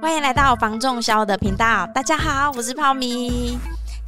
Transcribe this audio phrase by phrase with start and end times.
[0.00, 3.58] 欢迎来到房仲小武的频道，大家好，我是泡米。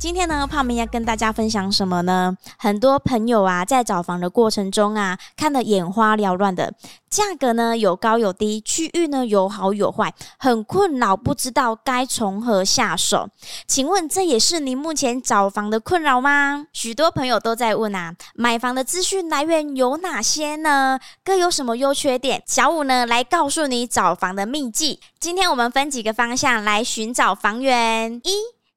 [0.00, 2.34] 今天呢，泡米要跟大家分享什么呢？
[2.56, 6.72] 很多朋友啊，在找房的过程中啊，看得眼花缭乱的，
[7.10, 13.28] 价格呢有高有低，区域呢有好有坏，很困扰，不知道该从何下手。
[13.66, 16.64] 请问这也是您目前找房的困扰吗？
[16.72, 20.98] 许多朋友都在问啊，买房的资讯来源有哪些呢？
[21.22, 22.42] 各有什么优缺点？
[22.46, 24.98] 小五呢来告诉你找房的秘籍。
[25.18, 28.14] 今天我们分几个方向来寻找房源。
[28.24, 28.30] 一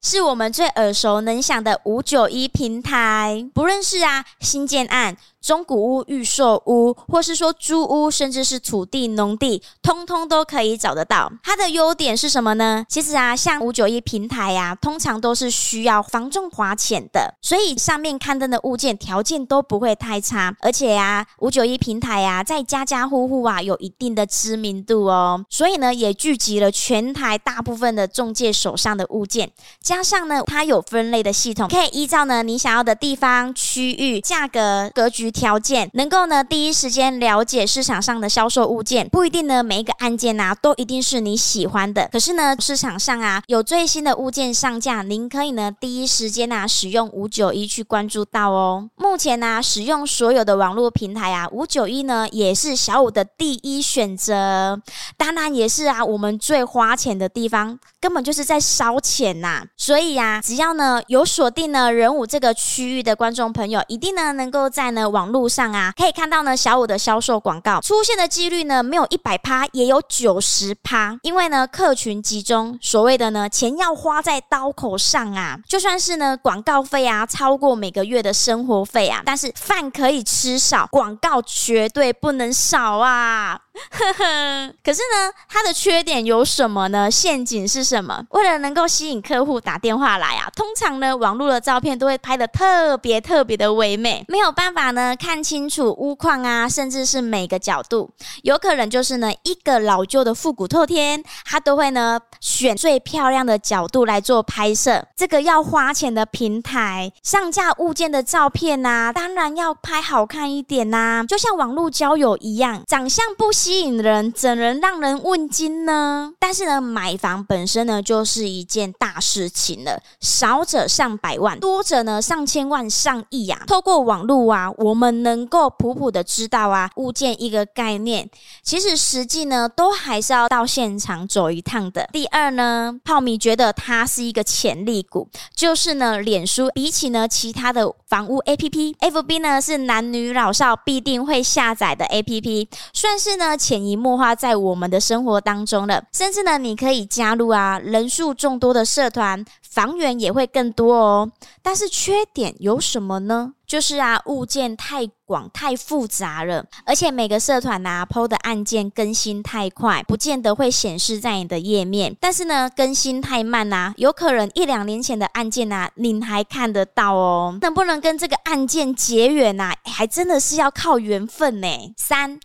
[0.06, 5.16] 是我们最耳熟能详的五九一平台，不论是啊新建案。
[5.44, 11.30] 中古屋、预售屋，或是说租屋，甚至是土地、农地，通通都可以找得到。
[11.42, 12.86] 它的优点是什么呢？
[12.88, 20.56] 其实啊，像五九一平台呀、啊，通常都是需要房仲花钱的，所以上面刊登的物件条件都不会太差。
[20.62, 29.52] 而且呀，五九一平台、啊，在家家户户啊有一定的知名度哦，所以呢，也聚集了全台大部分的中介手上的物件。
[29.82, 35.33] 加上呢，它有分类的系统，可以依照呢你想要的地方、区域、价格、格局。
[35.34, 42.08] 条件能够呢第一时间了解市场上的销售物件，不一定呢每一个案件啊都一定是你喜欢的。
[42.12, 48.88] 可是呢市场上啊有最新的物件上架，您可以呢第一时间啊使用五九一去关注到哦。
[48.94, 54.80] 目前呢、使用所有的网络平台啊，五九一呢也是小五的第一选择，
[55.16, 65.23] 当然也是啊我们最花钱的地方，根本就是在烧钱呐、所以呀、啊，只要呢有锁定呢仁武这个区域的观众朋友，一定呢能够在呢网。
[65.24, 71.18] 网络上啊，可以看到呢，小五的销售广告出现的几率呢，没有一百趴，也有九十趴。
[71.22, 75.58] 因为呢，客群集中，所谓的呢，钱要花在刀口上啊。
[75.66, 83.58] 就算是呢，广告费啊，超过每个月的生活费啊，但是饭可以吃少，广告绝对不能少啊。
[83.90, 87.10] 呵呵，可是呢，它的缺点有什么呢？
[87.10, 88.24] 陷阱是什么？
[88.30, 98.10] 为了能够吸引客户打电话来啊，通常呢，网络的照片都会拍得特别特别的唯美，没有办法呢看清楚屋况啊，甚至是每个角度，
[98.42, 105.04] 有可能就是呢一个老旧的复古透天，它都会呢选最漂亮的角度来做拍摄。
[105.16, 113.52] 这个要花钱的平台上架物件的照片呐、啊，当然要拍好看一点呐、就像网络交友一样，长相不。
[113.64, 116.34] 吸引人怎能让人问津呢？
[116.38, 123.62] 但是呢，买房本身呢就是一件大事情了，少者上百万，多者呢上千万、上亿啊。
[123.66, 128.28] 透过网络啊，我们能够普普的知道啊物件一个概念。
[128.62, 132.06] 其实实际呢，都还是要到现场走一趟的。
[132.12, 135.26] 第二呢，泡米觉得它是一个潜力股，
[135.56, 143.53] 就是呢，脸书比起呢其他的房屋 APP，FB 呢是男女老少必定会下载的 APP，算是呢。
[143.56, 151.32] 潜移默化在我们的生活当中了，甚至呢，你可以加入啊人数众多的社团，房源也会更多哦。
[151.62, 153.52] 但是缺点有什么呢？
[153.66, 162.14] 就是啊物件太广太复杂了，而且每个社团呐、啊、PO 的案件更新太快，不见得会显示在你的页面。
[162.20, 167.58] 但是呢更新太慢呐、啊，有可能一两年前的案件呐、啊，您还看得到哦。
[167.62, 169.76] 能不能跟这个案件结缘呐、啊？
[169.90, 171.66] 还真的是要靠缘分呢。
[171.96, 172.38] 三。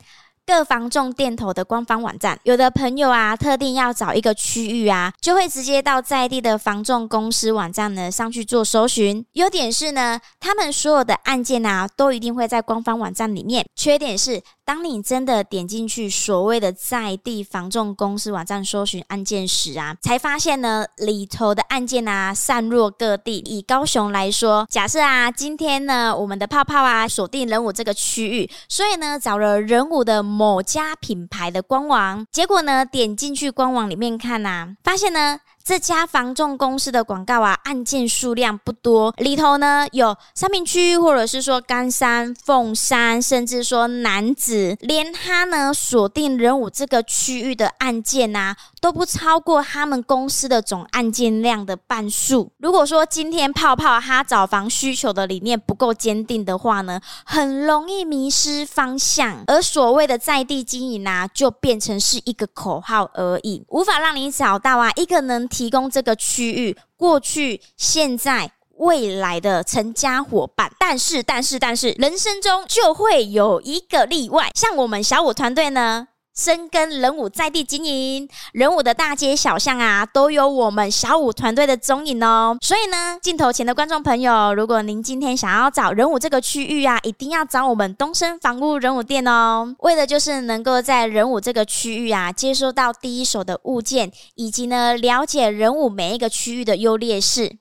[0.50, 9.24] 各防重电头的官方网站，有的朋友啊，特定要找一个区域啊，就会直接到在地的防重公司网站呢上去做搜寻。
[9.34, 13.64] 优点是呢，他们所有的案件啊，都一定会在官方网站里面。
[13.76, 23.40] 缺点是，当你真的点进去所谓的在地房仲公司网站搜寻案件时啊，才发现呢，里头的案件啊散落各地。
[23.40, 30.22] 以高雄来说，假设啊，今天呢，我们的泡泡啊锁定仁武这个区域，所以呢，找了仁武的。
[30.22, 35.40] 某家品牌的官网，结果呢，点进去官网里面看呐、啊，发现呢。
[35.70, 52.52] 这家房仲公司的广告啊，案件数量不多，里头呢有三民区，或者是说冈山、凤山，甚至说男子，连他呢锁定仁武这个区域的案件啊，都不超过他们公司的总案件量的半数。
[52.58, 65.48] 如果说今天泡泡他找房需求的理念不够坚定的话呢，很容易迷失方向，而所谓的在地经营啊，就变成是一个口号而已，无法让你找到啊一个能。
[65.60, 74.50] 提供这个区域过去、现在、未来的成家伙伴，但是、但是、但是，人生中就会有一个例外。
[74.56, 76.08] 像我们小五团队呢，
[76.40, 82.58] 深耕人武在地经营，人武的大街小巷啊，都有我们小武团队的踪影哦。
[82.62, 89.76] 所以呢，镜头前的观众朋友，如果您今天想要找人武这个区域啊，一定要找我们东升房屋人武店哦。
[89.80, 97.58] 为的就是能够在人武这个区域啊，接收到第一手的物件，以及呢，了解人武每一个区域的优劣势。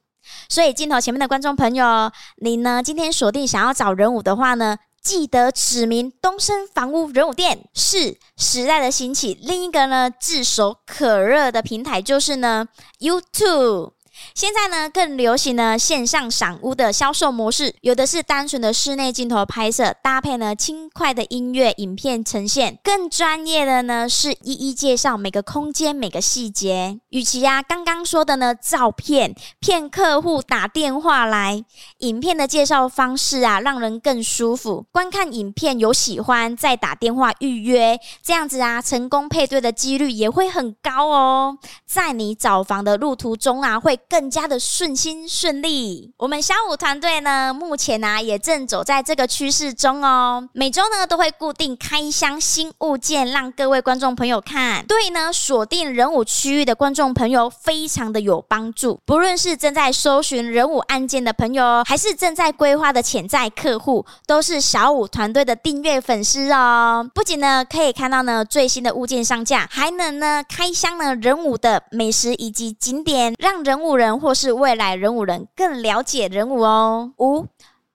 [0.49, 9.39] 所以镜头前面的观众朋友，您呢今天锁定想要找人武的话呢，记得指明东升房屋人武店是时代的兴起。
[9.43, 12.67] 另一个呢，炙手可热的平台就是呢
[12.99, 13.93] ，YouTube。
[14.35, 26.99] 现在呢，更流行呢线上赏屋的销售模式，有的是单纯的室内镜头拍摄，搭配呢轻快的音乐影片呈现；更专业的呢是一一介绍每个空间每个细节。
[27.11, 31.65] 与其啊刚刚说的呢照片骗客户打电话来，
[31.99, 34.87] 影片的介绍方式啊让人更舒服。
[34.91, 41.59] 观看影片有喜欢再打电话预约，这样子啊成功配对的几率也会很高哦。
[41.87, 43.97] 在你找房的路途中啊会。
[44.09, 46.13] 更加的顺心顺利。
[46.17, 50.49] 我们小五团队呢，目前呢、啊、也正走在这个趋势中哦。
[50.53, 54.85] 每周呢都会固定开箱新物件，让各位观众朋友看。
[54.87, 58.99] 对呢，锁定人物区域的观众朋友非常的有帮助。
[59.05, 67.09] 不论是正在搜寻人物案件的朋友，还是正在规划的潜在客户，都是小五团队的订阅粉丝哦。
[67.15, 77.13] 不仅呢可以看到呢最新的物件上架，还能呢开箱呢人物的美食以及景点，让人物人或是未来人五人更了解人物哦。
[77.19, 77.47] 五。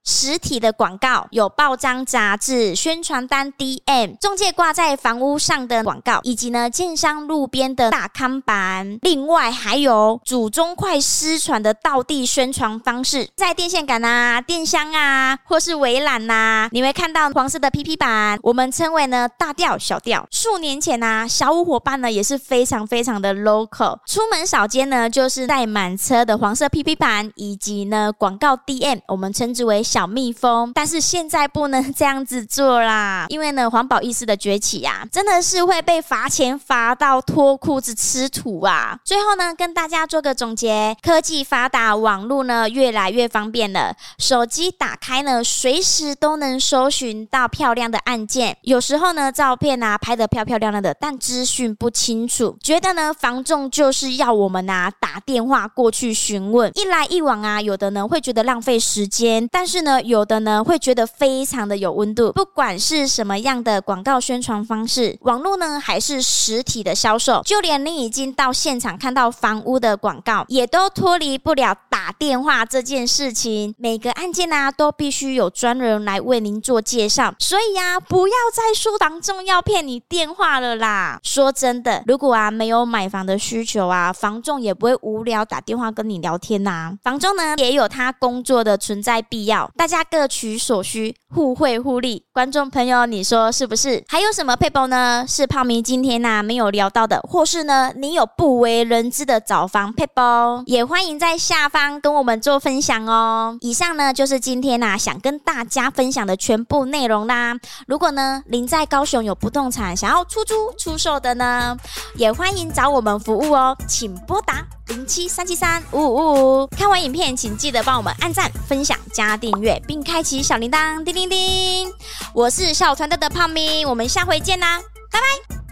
[0.06, 9.00] 实体的广告有报章、杂志、宣传单、DM、中介挂在房屋上的广告，以及呢，建商路边的大看板。
[9.02, 20.28] 另外还有祖宗快失传的道地宣传方式，在电线杆啊、电箱啊，或是围栏呐，你会看到黄色的 PP 板，我们称为呢大调小调。
[20.30, 29.82] 数年前呐、啊，小五伙伴呢也是非常非常的 local，出门扫街呢就是带满车的黄色 PP 板，以及呢广告 DM，我们称之为。
[29.94, 38.98] 小蜜蜂，但是现在不能这样子做啦，因为呢，环保意识的崛起呀、啊，真的是会被罚钱罚到脱裤子吃土啊！
[39.06, 48.58] 最后呢，跟大家做个总结：科技发达，网络呢越来越方便了，手机打开呢，随时都能搜寻到漂亮的案件。
[48.64, 59.83] 有时候呢，照片啊拍得漂漂亮亮的，但资讯不清楚，觉得呢，防重就是要我们啊打电话过去询问，一来一往啊，有的呢会觉得浪费时间，但是。
[59.84, 73.76] 呢，有的呢会觉得非常的有温度，不管是什么样的广告宣传方式，网络呢还是实体的销售，就连你已经到现场看到房屋的广告，也都脱离不了打电话这件事情。
[73.78, 81.20] 每个案件呢、都必须有专人来为您做介绍，所以呀、不要再说房仲要骗你电话了啦。
[81.24, 89.70] 说真的，如果啊没有买房的需求啊，房仲也不会无聊打电话跟你聊天呐、房仲呢也有他工作的存在必要。
[89.76, 92.26] 大家各取所需，互惠互利。
[92.34, 94.04] 观众朋友，你说是不是？
[94.08, 95.24] 还有什么配包呢？
[95.28, 103.56] 是泡咪今天呐、啊、没有聊到的，或是呢你有不为人知的找房配包，也欢迎在下方跟我们做分享哦。
[103.62, 107.56] 以上呢就是今天呐、想跟大家分享的全部内容啦。
[107.86, 111.78] 如果呢您在高雄有不动产想要出租出售的呢，
[112.16, 116.68] 也欢迎找我们服务哦，请拨打零七三七三五五五五。
[116.68, 119.80] 看完影片，请记得帮我们按赞、分享、加订阅。
[119.88, 121.94] 并开启小铃铛，叮叮叮！
[122.32, 124.80] 我是小团队的胖咪，我们下回见啦，
[125.12, 125.63] 拜拜。